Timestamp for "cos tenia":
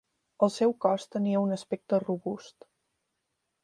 0.85-1.43